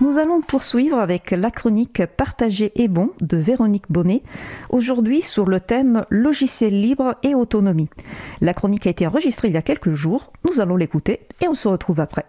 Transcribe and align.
Nous 0.00 0.16
allons 0.16 0.40
poursuivre 0.40 0.96
avec 0.96 1.30
la 1.30 1.50
chronique 1.50 2.02
Partager 2.16 2.72
et 2.74 2.88
bon 2.88 3.10
de 3.20 3.36
Véronique 3.36 3.84
Bonnet, 3.90 4.22
aujourd'hui 4.70 5.20
sur 5.20 5.44
le 5.44 5.60
thème 5.60 6.06
Logiciel 6.08 6.80
libre 6.80 7.16
et 7.22 7.34
autonomie. 7.34 7.90
La 8.40 8.54
chronique 8.54 8.86
a 8.86 8.90
été 8.90 9.06
enregistrée 9.06 9.48
il 9.48 9.54
y 9.54 9.58
a 9.58 9.62
quelques 9.62 9.92
jours, 9.92 10.32
nous 10.46 10.58
allons 10.58 10.76
l'écouter 10.76 11.20
et 11.42 11.48
on 11.48 11.54
se 11.54 11.68
retrouve 11.68 12.00
après. 12.00 12.24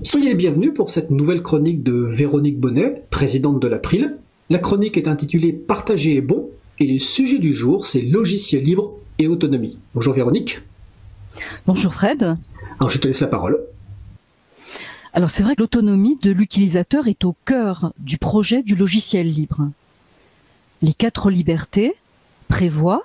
Soyez 0.00 0.30
les 0.30 0.34
bienvenus 0.34 0.72
pour 0.72 0.88
cette 0.88 1.10
nouvelle 1.10 1.42
chronique 1.42 1.82
de 1.82 1.92
Véronique 1.92 2.58
Bonnet, 2.58 3.02
présidente 3.10 3.60
de 3.60 3.68
l'April. 3.68 4.16
La 4.48 4.58
chronique 4.58 4.96
est 4.96 5.08
intitulée 5.08 5.52
Partager 5.52 6.16
et 6.16 6.22
bon 6.22 6.48
et 6.78 6.86
le 6.86 6.98
sujet 6.98 7.38
du 7.38 7.52
jour 7.52 7.84
c'est 7.84 8.00
Logiciel 8.00 8.62
libre 8.62 8.94
et 9.18 9.28
autonomie. 9.28 9.78
Bonjour 9.94 10.14
Véronique. 10.14 10.60
Bonjour 11.66 11.92
Fred. 11.92 12.32
Alors 12.80 12.88
je 12.88 12.98
te 12.98 13.06
laisse 13.06 13.20
la 13.20 13.26
parole. 13.26 13.60
Alors 15.16 15.30
c'est 15.30 15.42
vrai 15.42 15.56
que 15.56 15.62
l'autonomie 15.62 16.16
de 16.16 16.30
l'utilisateur 16.30 17.08
est 17.08 17.24
au 17.24 17.34
cœur 17.46 17.94
du 17.98 18.18
projet 18.18 18.62
du 18.62 18.76
logiciel 18.76 19.32
libre. 19.32 19.70
Les 20.82 20.92
quatre 20.92 21.30
libertés 21.30 21.96
prévoient 22.48 23.02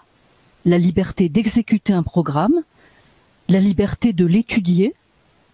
la 0.66 0.78
liberté 0.78 1.30
d'exécuter 1.30 1.94
un 1.94 2.04
programme, 2.04 2.64
la 3.48 3.62
liberté 3.62 4.12
de 4.12 4.26
l'étudier, 4.26 4.94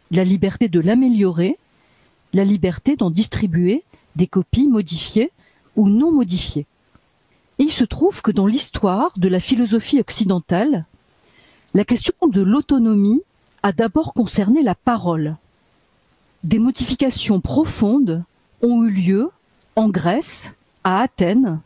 la 0.09 0.23
liberté 0.23 0.67
de 0.67 0.79
l'améliorer, 0.79 1.59
la 2.33 2.43
liberté 2.43 2.95
d'en 2.95 3.11
distribuer 3.11 3.83
des 4.15 4.25
copies 4.25 4.67
modifiées 4.67 5.31
ou 5.75 5.87
non 5.87 6.11
modifiées. 6.11 6.65
il 7.59 7.71
se 7.71 7.83
trouve 7.83 8.23
que 8.23 8.31
dans 8.31 8.47
l'histoire 8.47 9.13
de 9.15 9.27
la 9.27 9.39
philosophie 9.39 9.99
occidentale, 9.99 10.85
la 11.75 11.85
question 11.85 12.15
de 12.27 12.41
l'autonomie 12.41 13.21
a 13.61 13.73
d'abord 13.73 14.15
concerné 14.15 14.63
la 14.63 14.73
parole 14.73 15.37
des 16.43 16.59
modifications 16.59 17.41
profondes 17.41 18.23
ont 18.61 18.83
eu 18.83 18.91
lieu 18.91 19.29
en 19.75 19.89
Grèce, 19.89 20.53
à 20.83 21.01
Athènes, 21.01 21.59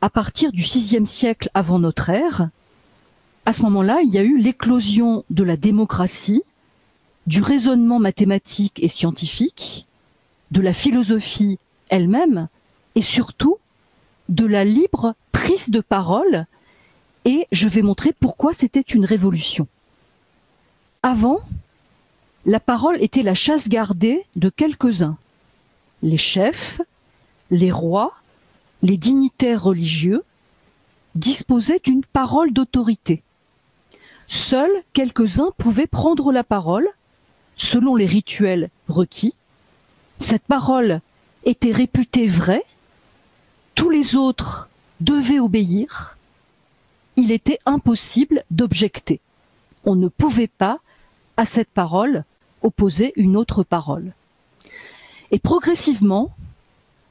à 0.00 0.10
partir 0.10 0.52
du 0.52 0.62
VIe 0.62 1.06
siècle 1.06 1.50
avant 1.54 1.78
notre 1.78 2.10
ère. 2.10 2.48
À 3.46 3.52
ce 3.52 3.62
moment-là, 3.62 4.00
il 4.02 4.10
y 4.10 4.18
a 4.18 4.22
eu 4.22 4.38
l'éclosion 4.38 5.24
de 5.30 5.44
la 5.44 5.56
démocratie, 5.56 6.42
du 7.26 7.42
raisonnement 7.42 7.98
mathématique 7.98 8.82
et 8.82 8.88
scientifique, 8.88 9.86
de 10.50 10.60
la 10.60 10.72
philosophie 10.72 11.58
elle-même, 11.88 12.48
et 12.94 13.02
surtout 13.02 13.58
de 14.28 14.46
la 14.46 14.64
libre 14.64 15.14
prise 15.32 15.70
de 15.70 15.80
parole, 15.80 16.46
et 17.24 17.46
je 17.52 17.68
vais 17.68 17.82
montrer 17.82 18.12
pourquoi 18.18 18.52
c'était 18.52 18.80
une 18.80 19.04
révolution. 19.04 19.66
Avant, 21.02 21.40
la 22.46 22.60
parole 22.60 23.02
était 23.02 23.22
la 23.22 23.34
chasse 23.34 23.68
gardée 23.68 24.26
de 24.36 24.50
quelques-uns. 24.50 25.16
Les 26.02 26.18
chefs, 26.18 26.80
les 27.50 27.70
rois, 27.70 28.14
les 28.82 28.98
dignitaires 28.98 29.62
religieux 29.62 30.24
disposaient 31.14 31.80
d'une 31.82 32.04
parole 32.04 32.52
d'autorité. 32.52 33.22
Seuls 34.26 34.82
quelques-uns 34.92 35.52
pouvaient 35.56 35.86
prendre 35.86 36.32
la 36.32 36.44
parole, 36.44 36.88
selon 37.56 37.94
les 37.96 38.06
rituels 38.06 38.70
requis. 38.88 39.34
Cette 40.18 40.44
parole 40.44 41.00
était 41.44 41.72
réputée 41.72 42.28
vraie, 42.28 42.64
tous 43.74 43.90
les 43.90 44.16
autres 44.16 44.68
devaient 45.00 45.40
obéir, 45.40 46.16
il 47.16 47.32
était 47.32 47.58
impossible 47.64 48.44
d'objecter. 48.50 49.20
On 49.84 49.94
ne 49.94 50.08
pouvait 50.08 50.48
pas, 50.48 50.80
à 51.36 51.46
cette 51.46 51.68
parole, 51.68 52.24
opposer 52.64 53.12
une 53.14 53.36
autre 53.36 53.62
parole. 53.62 54.12
Et 55.30 55.38
progressivement, 55.38 56.34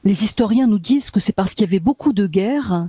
les 0.04 0.24
historiens 0.24 0.66
nous 0.66 0.78
disent 0.78 1.10
que 1.10 1.20
c'est 1.20 1.32
parce 1.32 1.54
qu'il 1.54 1.64
y 1.64 1.68
avait 1.70 1.80
beaucoup 1.80 2.12
de 2.12 2.26
guerres, 2.26 2.88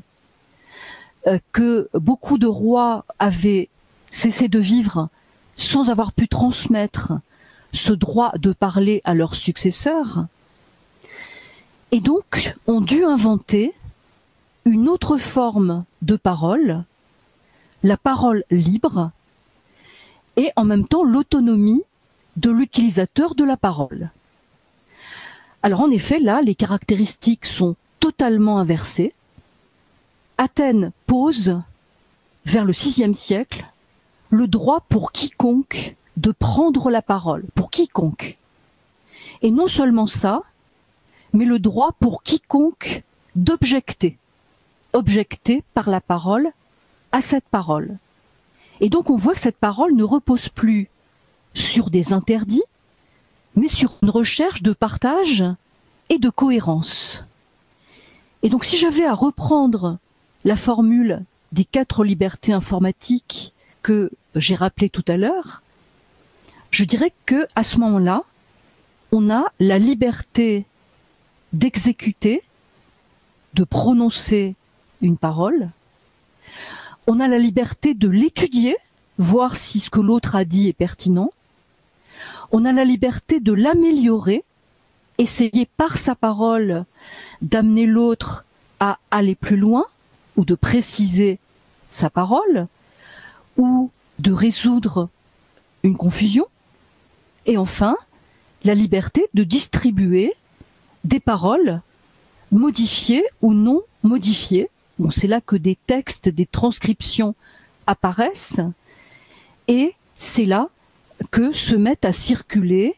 euh, 1.28 1.40
que 1.54 1.90
beaucoup 1.94 2.38
de 2.38 2.48
rois 2.48 3.06
avaient 3.20 3.70
cessé 4.12 4.50
de 4.50 4.60
vivre 4.60 5.10
sans 5.58 5.90
avoir 5.90 6.12
pu 6.12 6.28
transmettre 6.28 7.14
ce 7.72 7.94
droit 7.94 8.34
de 8.38 8.52
parler 8.52 9.02
à 9.06 9.14
leurs 9.14 9.36
successeurs, 9.36 10.26
et 11.92 12.02
donc 12.02 12.56
ont 12.68 12.82
dû 12.82 13.06
inventer 13.06 13.74
une 14.66 14.90
autre 14.90 15.18
forme 15.18 15.86
de 16.02 16.16
parole, 16.16 16.84
la 17.84 17.98
parole 17.98 18.44
libre, 18.50 19.12
et 20.36 20.52
en 20.56 20.66
même 20.66 20.88
temps 20.88 21.04
l'autonomie 21.04 21.84
de 22.36 22.50
l'utilisateur 22.50 23.36
de 23.36 23.44
la 23.44 23.58
parole. 23.58 24.10
Alors 25.64 25.82
en 25.82 25.90
effet, 25.90 26.20
là, 26.20 26.42
les 26.42 26.56
caractéristiques 26.56 27.46
sont 27.46 27.76
totalement 28.00 28.60
inversées. 28.60 29.14
Athènes 30.38 30.92
pose, 31.08 31.62
vers 32.46 32.66
le 32.66 32.74
VIe 32.74 33.14
siècle, 33.14 33.66
le 34.30 34.48
droit 34.48 34.82
pour 34.90 35.12
quiconque 35.12 35.96
de 36.18 36.32
prendre 36.32 36.90
la 36.90 37.02
parole, 37.02 37.46
pour 37.56 37.70
quiconque. 37.70 38.38
Et 39.42 39.52
non 39.52 39.68
seulement 39.68 40.08
ça, 40.08 40.44
mais 41.34 41.46
le 41.46 41.60
droit 41.60 41.94
pour 42.00 42.24
quiconque 42.24 43.04
d'objecter, 43.36 44.18
objecter 44.94 45.64
par 45.74 45.90
la 45.90 46.02
parole 46.02 46.52
à 47.12 47.22
cette 47.22 47.48
parole. 47.50 47.98
Et 48.82 48.90
donc 48.90 49.10
on 49.10 49.16
voit 49.16 49.34
que 49.34 49.42
cette 49.42 49.58
parole 49.58 49.94
ne 49.96 50.04
repose 50.04 50.50
plus 50.50 50.90
sur 51.56 51.90
des 51.90 52.14
interdits, 52.14 52.64
mais 53.56 53.68
sur 53.68 53.98
une 54.04 54.10
recherche 54.10 54.62
de 54.62 54.74
partage 54.74 55.44
et 56.10 56.20
de 56.20 56.30
cohérence. 56.30 57.26
Et 58.44 58.50
donc 58.50 58.66
si 58.66 58.78
j'avais 58.78 59.06
à 59.06 59.14
reprendre 59.14 59.98
la 60.44 60.56
formule 60.56 61.24
des 61.52 61.66
quatre 61.66 62.04
libertés 62.04 62.54
informatiques 62.54 63.54
que 63.82 64.12
j'ai 64.36 64.56
rappelées 64.56 64.90
tout 64.90 65.06
à 65.08 65.18
l'heure, 65.18 65.64
je 66.70 66.84
dirais 66.84 67.14
que 67.26 67.48
à 67.56 67.64
ce 67.64 67.80
moment-là, 67.80 68.24
on 69.12 69.30
a 69.30 69.46
la 69.60 69.80
liberté 69.80 70.66
d'exécuter, 71.54 72.44
de 73.54 73.64
prononcer 73.64 74.56
une 75.02 75.18
parole. 75.18 75.70
On 77.08 77.20
a 77.20 77.28
la 77.28 77.38
liberté 77.38 77.94
de 77.94 78.10
l'étudier, 78.10 78.76
voir 79.18 79.56
si 79.56 79.80
ce 79.80 79.90
que 79.90 80.02
l'autre 80.02 80.36
a 80.36 80.44
dit 80.44 80.68
est 80.68 80.74
pertinent 80.74 81.32
on 82.58 82.64
a 82.64 82.72
la 82.72 82.86
liberté 82.86 83.42
de 83.42 83.52
l'améliorer, 83.52 84.46
essayer 85.18 85.68
par 85.76 85.98
sa 85.98 86.16
parole 86.16 86.86
d'amener 87.42 87.86
l'autre 87.86 88.46
à 88.80 88.98
aller 89.12 89.36
plus 89.36 89.58
loin 89.58 89.88
ou 90.38 90.46
de 90.46 90.56
préciser 90.56 91.38
sa 91.90 92.10
parole 92.10 92.68
ou 93.58 93.92
de 94.20 94.32
résoudre 94.32 95.10
une 95.84 95.98
confusion. 95.98 96.48
Et 97.46 97.58
enfin, 97.58 97.98
la 98.64 98.74
liberté 98.74 99.28
de 99.34 99.44
distribuer 99.44 100.34
des 101.04 101.20
paroles 101.20 101.82
modifiées 102.54 103.26
ou 103.42 103.54
non 103.54 103.82
modifiées. 104.02 104.70
Bon, 104.98 105.12
c'est 105.12 105.28
là 105.28 105.42
que 105.42 105.58
des 105.58 105.76
textes, 105.88 106.30
des 106.30 106.46
transcriptions 106.46 107.36
apparaissent. 107.86 108.62
Et 109.68 109.94
c'est 110.16 110.46
là 110.46 110.70
que 111.32 111.54
se 111.54 111.76
mettent 111.76 112.06
à 112.06 112.14
circuler 112.14 112.96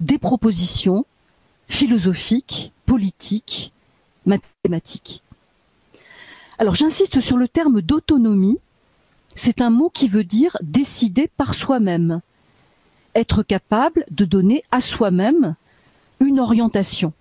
des 0.00 0.18
propositions 0.18 1.06
philosophiques, 1.68 2.72
politiques, 2.86 3.72
mathématiques. 4.26 5.22
Alors 6.58 6.74
j'insiste 6.74 7.20
sur 7.20 7.36
le 7.36 7.48
terme 7.48 7.80
d'autonomie. 7.80 8.58
C'est 9.34 9.60
un 9.60 9.70
mot 9.70 9.90
qui 9.90 10.08
veut 10.08 10.24
dire 10.24 10.56
décider 10.62 11.28
par 11.28 11.54
soi-même, 11.54 12.20
être 13.14 13.42
capable 13.42 14.04
de 14.10 14.24
donner 14.24 14.62
à 14.70 14.80
soi-même 14.80 15.56
une 16.20 16.38
orientation. 16.38 17.12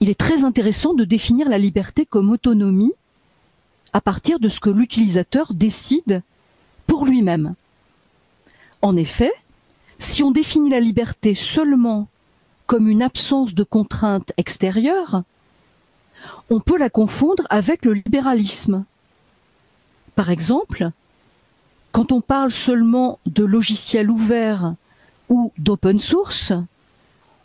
Il 0.00 0.08
est 0.10 0.18
très 0.18 0.44
intéressant 0.44 0.94
de 0.94 1.04
définir 1.04 1.48
la 1.48 1.58
liberté 1.58 2.06
comme 2.06 2.30
autonomie 2.30 2.94
à 3.92 4.00
partir 4.00 4.40
de 4.40 4.48
ce 4.48 4.58
que 4.58 4.70
l'utilisateur 4.70 5.52
décide 5.52 6.22
pour 6.86 7.04
lui-même. 7.04 7.54
En 8.82 8.96
effet, 8.96 9.32
si 10.00 10.24
on 10.24 10.32
définit 10.32 10.70
la 10.70 10.80
liberté 10.80 11.36
seulement 11.36 12.08
comme 12.66 12.88
une 12.88 13.02
absence 13.02 13.54
de 13.54 13.62
contraintes 13.62 14.32
extérieures, 14.36 15.22
on 16.50 16.58
peut 16.58 16.78
la 16.78 16.90
confondre 16.90 17.46
avec 17.48 17.84
le 17.84 17.92
libéralisme. 17.92 18.84
Par 20.16 20.30
exemple, 20.30 20.90
quand 21.92 22.10
on 22.10 22.20
parle 22.20 22.50
seulement 22.50 23.20
de 23.26 23.44
logiciels 23.44 24.10
ouverts 24.10 24.74
ou 25.28 25.52
d'open 25.58 26.00
source, 26.00 26.52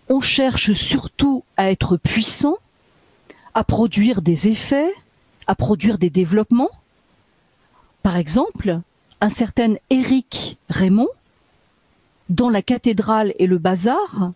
on 0.10 0.22
cherche 0.22 0.74
surtout 0.74 1.44
à 1.56 1.70
être 1.70 1.98
puissant, 1.98 2.58
à 3.54 3.64
produire 3.64 4.24
des 4.24 4.48
effets, 4.48 4.94
à 5.46 5.54
produire 5.54 6.00
des 6.00 6.10
développements. 6.10 6.72
Par 8.02 8.18
exemple, 8.18 8.80
un 9.22 9.30
certain 9.30 9.76
Éric 9.90 10.58
Raymond 10.70 11.10
dans 12.30 12.50
la 12.50 12.62
cathédrale 12.62 13.34
et 13.40 13.48
le 13.48 13.58
bazar, 13.58 14.32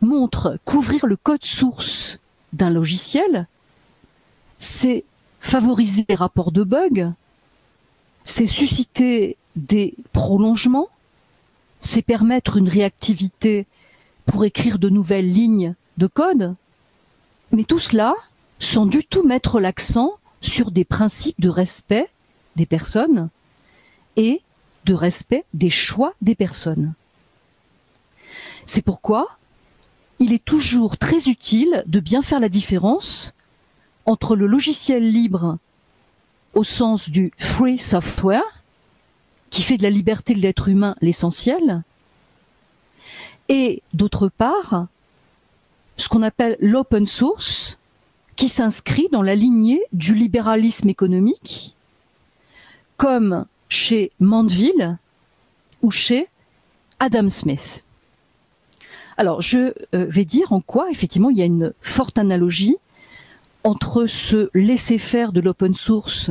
montre 0.00 0.58
qu'ouvrir 0.64 1.06
le 1.06 1.16
code 1.16 1.44
source 1.44 2.18
d'un 2.52 2.70
logiciel, 2.70 3.46
c'est 4.58 5.04
favoriser 5.40 6.04
les 6.08 6.14
rapports 6.14 6.52
de 6.52 6.62
bugs, 6.62 7.12
c'est 8.24 8.46
susciter 8.46 9.36
des 9.56 9.94
prolongements, 10.12 10.88
c'est 11.80 12.02
permettre 12.02 12.56
une 12.56 12.68
réactivité 12.68 13.66
pour 14.26 14.44
écrire 14.44 14.78
de 14.78 14.88
nouvelles 14.88 15.30
lignes 15.30 15.74
de 15.98 16.06
code, 16.06 16.54
mais 17.50 17.64
tout 17.64 17.80
cela 17.80 18.14
sans 18.58 18.86
du 18.86 19.04
tout 19.04 19.26
mettre 19.26 19.58
l'accent 19.58 20.12
sur 20.40 20.70
des 20.70 20.84
principes 20.84 21.40
de 21.40 21.48
respect 21.48 22.08
des 22.54 22.66
personnes 22.66 23.28
et 24.16 24.42
de 24.84 24.94
respect 24.94 25.44
des 25.54 25.70
choix 25.70 26.14
des 26.20 26.34
personnes. 26.34 26.94
C'est 28.64 28.82
pourquoi 28.82 29.38
il 30.18 30.32
est 30.32 30.44
toujours 30.44 30.96
très 30.98 31.28
utile 31.28 31.82
de 31.86 32.00
bien 32.00 32.22
faire 32.22 32.40
la 32.40 32.48
différence 32.48 33.34
entre 34.06 34.36
le 34.36 34.46
logiciel 34.46 35.10
libre 35.10 35.58
au 36.54 36.64
sens 36.64 37.08
du 37.08 37.32
free 37.38 37.78
software, 37.78 38.62
qui 39.50 39.62
fait 39.62 39.76
de 39.76 39.82
la 39.82 39.90
liberté 39.90 40.34
de 40.34 40.40
l'être 40.40 40.68
humain 40.68 40.96
l'essentiel, 41.00 41.82
et 43.48 43.82
d'autre 43.92 44.28
part, 44.28 44.86
ce 45.96 46.08
qu'on 46.08 46.22
appelle 46.22 46.56
l'open 46.60 47.06
source, 47.06 47.78
qui 48.36 48.48
s'inscrit 48.48 49.08
dans 49.12 49.22
la 49.22 49.34
lignée 49.34 49.82
du 49.92 50.14
libéralisme 50.14 50.88
économique, 50.88 51.74
comme 52.96 53.46
chez 53.72 54.12
Mandeville 54.20 54.98
ou 55.80 55.90
chez 55.90 56.28
Adam 57.00 57.30
Smith. 57.30 57.84
Alors, 59.16 59.40
je 59.40 59.72
euh, 59.94 60.06
vais 60.08 60.26
dire 60.26 60.52
en 60.52 60.60
quoi, 60.60 60.90
effectivement, 60.90 61.30
il 61.30 61.38
y 61.38 61.42
a 61.42 61.46
une 61.46 61.72
forte 61.80 62.18
analogie 62.18 62.76
entre 63.64 64.06
ce 64.06 64.50
laisser-faire 64.52 65.32
de 65.32 65.40
l'open 65.40 65.74
source 65.74 66.30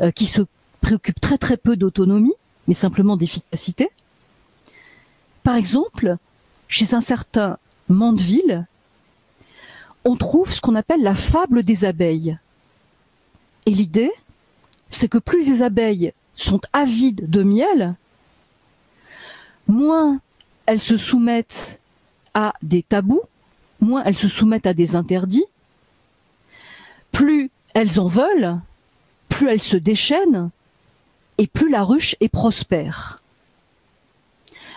euh, 0.00 0.10
qui 0.10 0.26
se 0.26 0.42
préoccupe 0.82 1.20
très 1.20 1.38
très 1.38 1.56
peu 1.56 1.76
d'autonomie, 1.76 2.34
mais 2.66 2.74
simplement 2.74 3.16
d'efficacité. 3.16 3.88
Par 5.42 5.56
exemple, 5.56 6.16
chez 6.68 6.94
un 6.94 7.00
certain 7.00 7.56
Mandeville, 7.88 8.66
on 10.04 10.16
trouve 10.16 10.52
ce 10.52 10.60
qu'on 10.60 10.74
appelle 10.74 11.02
la 11.02 11.14
fable 11.14 11.62
des 11.62 11.86
abeilles. 11.86 12.38
Et 13.64 13.70
l'idée, 13.70 14.12
c'est 14.90 15.08
que 15.08 15.18
plus 15.18 15.44
les 15.44 15.62
abeilles 15.62 16.12
sont 16.38 16.60
avides 16.72 17.28
de 17.28 17.42
miel, 17.42 17.94
moins 19.66 20.20
elles 20.66 20.80
se 20.80 20.96
soumettent 20.96 21.80
à 22.32 22.54
des 22.62 22.82
tabous, 22.82 23.22
moins 23.80 24.02
elles 24.04 24.16
se 24.16 24.28
soumettent 24.28 24.66
à 24.66 24.74
des 24.74 24.96
interdits, 24.96 25.44
plus 27.12 27.50
elles 27.74 28.00
en 28.00 28.06
veulent, 28.06 28.58
plus 29.28 29.48
elles 29.48 29.62
se 29.62 29.76
déchaînent, 29.76 30.50
et 31.36 31.46
plus 31.46 31.70
la 31.70 31.84
ruche 31.84 32.16
est 32.20 32.28
prospère. 32.28 33.22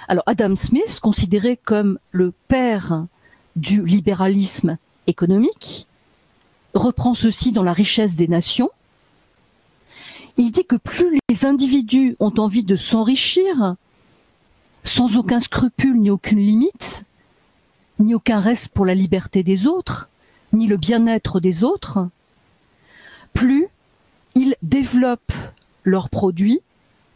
Alors 0.08 0.24
Adam 0.26 0.56
Smith, 0.56 1.00
considéré 1.02 1.58
comme 1.58 2.00
le 2.12 2.34
père 2.48 3.06
du 3.56 3.86
libéralisme 3.86 4.78
économique, 5.08 5.88
reprend 6.74 7.14
ceci 7.14 7.52
dans 7.52 7.64
La 7.64 7.74
richesse 7.74 8.16
des 8.16 8.28
nations. 8.28 8.72
Il 10.38 10.52
dit 10.52 10.66
que 10.66 10.76
plus 10.76 11.20
les 11.30 11.46
individus 11.46 12.16
ont 12.20 12.34
envie 12.38 12.64
de 12.64 12.76
s'enrichir, 12.76 13.76
sans 14.84 15.18
aucun 15.18 15.40
scrupule 15.40 15.98
ni 15.98 16.10
aucune 16.10 16.40
limite, 16.40 17.06
ni 18.00 18.16
aucun 18.16 18.40
reste 18.40 18.70
pour 18.70 18.86
la 18.86 18.96
liberté 18.96 19.44
des 19.44 19.68
autres, 19.68 20.10
ni 20.54 20.68
le 20.68 20.78
bien-être 20.78 21.40
des 21.40 21.64
autres, 21.64 22.08
plus 23.34 23.68
ils 24.36 24.56
développent 24.62 25.34
leurs 25.84 26.10
produits 26.10 26.62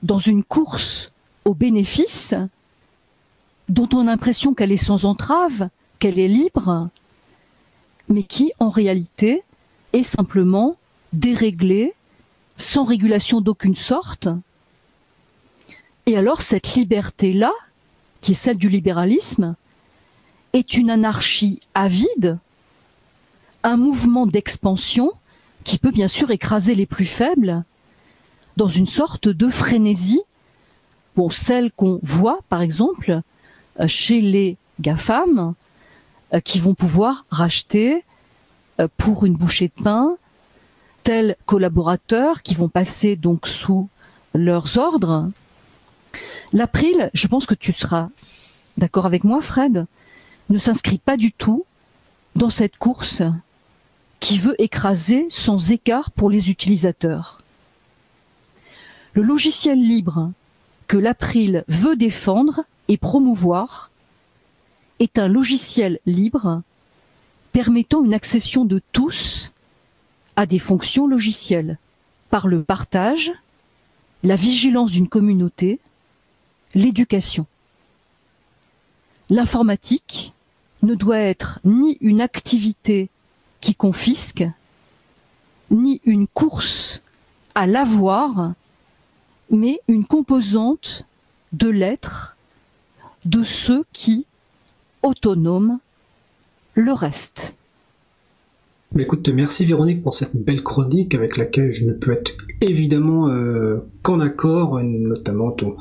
dans 0.03 0.19
une 0.19 0.43
course 0.43 1.11
aux 1.45 1.53
bénéfices 1.53 2.35
dont 3.69 3.89
on 3.93 4.01
a 4.01 4.11
l'impression 4.11 4.53
qu'elle 4.53 4.71
est 4.71 4.77
sans 4.77 5.05
entrave, 5.05 5.69
qu'elle 5.99 6.19
est 6.19 6.27
libre, 6.27 6.89
mais 8.09 8.23
qui 8.23 8.51
en 8.59 8.69
réalité 8.69 9.43
est 9.93 10.03
simplement 10.03 10.77
déréglée, 11.13 11.93
sans 12.57 12.85
régulation 12.85 13.41
d'aucune 13.41 13.75
sorte. 13.75 14.27
Et 16.05 16.17
alors 16.17 16.41
cette 16.41 16.75
liberté-là, 16.75 17.51
qui 18.21 18.31
est 18.31 18.35
celle 18.35 18.57
du 18.57 18.69
libéralisme, 18.69 19.55
est 20.53 20.77
une 20.77 20.89
anarchie 20.89 21.59
avide, 21.73 22.37
un 23.63 23.77
mouvement 23.77 24.25
d'expansion 24.25 25.11
qui 25.63 25.79
peut 25.79 25.91
bien 25.91 26.07
sûr 26.07 26.31
écraser 26.31 26.75
les 26.75 26.85
plus 26.85 27.05
faibles 27.05 27.63
dans 28.55 28.69
une 28.69 28.87
sorte 28.87 29.27
de 29.27 29.49
frénésie, 29.49 30.21
bon, 31.15 31.29
celle 31.29 31.71
qu'on 31.71 31.99
voit 32.03 32.39
par 32.47 32.61
exemple 32.61 33.21
euh, 33.79 33.87
chez 33.87 34.21
les 34.21 34.57
GAFAM, 34.79 35.55
euh, 36.33 36.39
qui 36.39 36.59
vont 36.59 36.73
pouvoir 36.73 37.25
racheter 37.29 38.03
euh, 38.79 38.87
pour 38.97 39.25
une 39.25 39.35
bouchée 39.35 39.71
de 39.75 39.83
pain 39.83 40.17
tels 41.05 41.35
collaborateurs 41.45 42.41
qui 42.41 42.55
vont 42.55 42.67
passer 42.67 43.15
donc 43.15 43.47
sous 43.47 43.87
leurs 44.33 44.79
ordres. 44.79 45.29
L'April, 46.51 47.11
je 47.13 47.27
pense 47.27 47.45
que 47.45 47.53
tu 47.53 47.73
seras 47.73 48.09
d'accord 48.77 49.05
avec 49.05 49.23
moi, 49.23 49.39
Fred, 49.43 49.85
ne 50.49 50.57
s'inscrit 50.57 50.97
pas 50.97 51.15
du 51.15 51.31
tout 51.31 51.63
dans 52.35 52.49
cette 52.49 52.77
course 52.77 53.21
qui 54.19 54.39
veut 54.39 54.59
écraser 54.59 55.27
sans 55.29 55.71
écart 55.71 56.09
pour 56.09 56.31
les 56.31 56.49
utilisateurs. 56.49 57.43
Le 59.13 59.21
logiciel 59.21 59.79
libre 59.79 60.31
que 60.87 60.97
l'April 60.97 61.63
veut 61.67 61.95
défendre 61.95 62.61
et 62.87 62.97
promouvoir 62.97 63.91
est 64.97 65.19
un 65.19 65.27
logiciel 65.27 65.99
libre 66.07 66.63
permettant 67.51 68.03
une 68.03 68.15
accession 68.15 68.65
de 68.65 68.81
tous 68.91 69.51
à 70.35 70.45
des 70.45 70.59
fonctions 70.59 71.07
logicielles 71.07 71.77
par 72.29 72.47
le 72.47 72.63
partage, 72.63 73.31
la 74.23 74.35
vigilance 74.35 74.91
d'une 74.91 75.07
communauté, 75.07 75.79
l'éducation. 76.73 77.45
L'informatique 79.29 80.33
ne 80.81 80.95
doit 80.95 81.19
être 81.19 81.59
ni 81.63 81.97
une 82.01 82.21
activité 82.21 83.09
qui 83.59 83.75
confisque, 83.75 84.45
ni 85.71 86.01
une 86.05 86.27
course 86.27 87.01
à 87.55 87.65
l'avoir, 87.65 88.53
mais 89.49 89.79
une 89.87 90.05
composante 90.05 91.05
de 91.53 91.69
l'être 91.69 92.35
de 93.23 93.43
ceux 93.43 93.85
qui, 93.93 94.25
autonomes, 95.01 95.79
le 96.73 96.93
restent. 96.93 97.55
Mais 98.95 99.03
écoute, 99.03 99.27
merci 99.27 99.65
Véronique 99.65 100.01
pour 100.01 100.13
cette 100.13 100.37
belle 100.37 100.63
chronique 100.63 101.15
avec 101.15 101.35
laquelle 101.35 101.73
je 101.73 101.85
ne 101.85 101.91
peux 101.91 102.13
être 102.13 102.31
évidemment 102.61 103.27
euh, 103.27 103.79
qu'en 104.01 104.21
accord, 104.21 104.81
notamment 104.81 105.51
ton, 105.51 105.75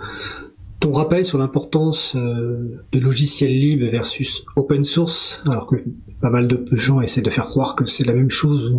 ton 0.80 0.92
rappel 0.92 1.24
sur 1.24 1.38
l'importance 1.38 2.16
euh, 2.16 2.82
de 2.90 2.98
logiciels 2.98 3.52
libres 3.52 3.88
versus 3.88 4.44
open 4.56 4.82
source, 4.82 5.44
alors 5.46 5.68
que 5.68 5.76
pas 6.20 6.28
mal 6.28 6.48
de 6.48 6.66
gens 6.72 7.00
essaient 7.00 7.22
de 7.22 7.30
faire 7.30 7.46
croire 7.46 7.76
que 7.76 7.86
c'est 7.86 8.04
la 8.04 8.14
même 8.14 8.32
chose 8.32 8.74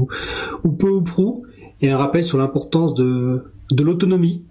ou, 0.64 0.72
peu 0.74 0.90
ou 0.90 1.02
prou, 1.02 1.46
et 1.80 1.90
un 1.90 1.98
rappel 1.98 2.22
sur 2.22 2.38
l'importance 2.38 2.94
de, 2.94 3.42
de 3.72 3.84
l'autonomie, 3.84 4.44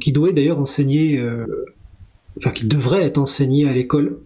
qui 0.00 0.10
doit 0.10 0.32
d'ailleurs 0.32 0.58
enseigner, 0.58 1.20
euh, 1.20 1.46
enfin 2.38 2.50
qui 2.50 2.66
devrait 2.66 3.04
être 3.04 3.18
enseigné 3.18 3.68
à 3.68 3.72
l'école. 3.72 4.18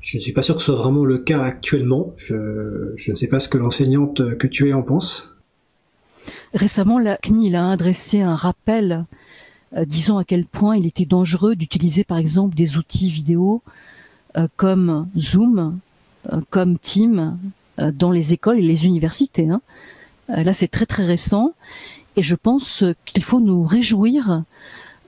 Je 0.00 0.16
ne 0.16 0.22
suis 0.22 0.32
pas 0.32 0.42
sûr 0.42 0.54
que 0.54 0.60
ce 0.60 0.66
soit 0.66 0.76
vraiment 0.76 1.04
le 1.04 1.18
cas 1.18 1.42
actuellement. 1.42 2.14
Je, 2.16 2.34
ne 3.10 3.14
sais 3.14 3.28
pas 3.28 3.40
ce 3.40 3.48
que 3.48 3.58
l'enseignante 3.58 4.36
que 4.38 4.46
tu 4.46 4.68
es 4.68 4.72
en 4.72 4.82
pense. 4.82 5.36
Récemment, 6.54 6.98
la 6.98 7.16
CNIL 7.16 7.54
a 7.54 7.70
adressé 7.70 8.20
un 8.20 8.34
rappel 8.34 9.04
euh, 9.76 9.84
disant 9.84 10.18
à 10.18 10.24
quel 10.24 10.46
point 10.46 10.76
il 10.76 10.86
était 10.86 11.04
dangereux 11.04 11.54
d'utiliser 11.54 12.02
par 12.02 12.18
exemple 12.18 12.56
des 12.56 12.76
outils 12.76 13.10
vidéo 13.10 13.62
euh, 14.36 14.46
comme 14.56 15.08
Zoom, 15.18 15.80
euh, 16.32 16.40
comme 16.50 16.78
Team 16.78 17.38
euh, 17.80 17.90
dans 17.90 18.12
les 18.12 18.32
écoles 18.32 18.58
et 18.58 18.62
les 18.62 18.86
universités. 18.86 19.48
Hein. 19.48 19.60
Là, 20.28 20.54
c'est 20.54 20.68
très 20.68 20.86
très 20.86 21.04
récent 21.04 21.54
et 22.14 22.22
je 22.22 22.36
pense 22.36 22.84
qu'il 23.04 23.24
faut 23.24 23.40
nous 23.40 23.64
réjouir 23.64 24.44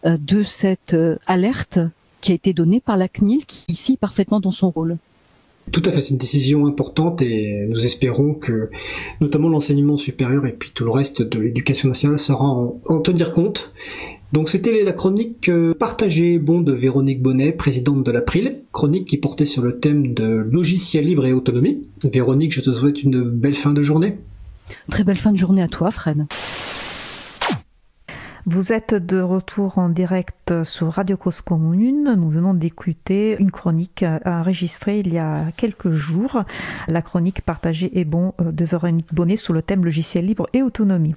de 0.04 0.42
cette 0.42 0.96
alerte 1.28 1.78
qui 2.22 2.32
a 2.32 2.34
été 2.34 2.54
donnée 2.54 2.80
par 2.80 2.96
la 2.96 3.08
CNIL 3.08 3.44
qui 3.44 3.66
ici 3.68 3.94
est 3.94 3.98
parfaitement 3.98 4.40
dans 4.40 4.50
son 4.50 4.70
rôle. 4.70 4.96
Tout 5.70 5.82
à 5.84 5.92
fait, 5.92 6.00
c'est 6.02 6.10
une 6.10 6.18
décision 6.18 6.66
importante 6.66 7.22
et 7.22 7.66
nous 7.68 7.84
espérons 7.84 8.34
que 8.34 8.70
notamment 9.20 9.48
l'enseignement 9.48 9.96
supérieur 9.96 10.44
et 10.46 10.52
puis 10.52 10.72
tout 10.74 10.84
le 10.84 10.90
reste 10.90 11.22
de 11.22 11.38
l'éducation 11.38 11.88
nationale 11.88 12.18
saura 12.18 12.48
en, 12.48 12.80
en 12.86 13.00
tenir 13.00 13.32
compte 13.32 13.72
Donc 14.32 14.48
c'était 14.48 14.82
la 14.82 14.92
chronique 14.92 15.48
euh, 15.48 15.72
partagée 15.74 16.38
bon 16.38 16.62
de 16.62 16.72
Véronique 16.72 17.22
Bonnet, 17.22 17.52
présidente 17.52 18.02
de 18.02 18.10
l'April, 18.10 18.62
chronique 18.72 19.06
qui 19.06 19.18
portait 19.18 19.44
sur 19.44 19.62
le 19.62 19.78
thème 19.78 20.14
de 20.14 20.26
logiciel 20.50 21.04
libre 21.04 21.26
et 21.26 21.32
autonomie. 21.32 21.82
Véronique, 22.02 22.52
je 22.52 22.60
te 22.60 22.72
souhaite 22.72 23.02
une 23.02 23.22
belle 23.22 23.54
fin 23.54 23.72
de 23.72 23.82
journée. 23.82 24.18
Très 24.90 25.04
belle 25.04 25.18
fin 25.18 25.32
de 25.32 25.38
journée 25.38 25.62
à 25.62 25.68
toi, 25.68 25.90
Fred. 25.90 26.26
Vous 28.44 28.72
êtes 28.72 28.94
de 28.94 29.20
retour 29.20 29.78
en 29.78 29.88
direct 29.88 30.64
sur 30.64 30.94
Radio 30.94 31.16
Cause 31.16 31.40
Commune. 31.42 32.16
Nous 32.18 32.28
venons 32.28 32.54
d'écouter 32.54 33.36
une 33.38 33.52
chronique 33.52 34.04
enregistrée 34.24 34.98
il 34.98 35.12
y 35.12 35.18
a 35.18 35.44
quelques 35.56 35.92
jours. 35.92 36.42
La 36.88 37.02
chronique 37.02 37.42
partagée 37.42 38.00
est 38.00 38.04
bon 38.04 38.34
de 38.40 38.64
Véronique 38.64 39.14
Bonnet 39.14 39.36
sur 39.36 39.54
le 39.54 39.62
thème 39.62 39.84
logiciel 39.84 40.26
libre 40.26 40.48
et 40.54 40.62
autonomie. 40.62 41.10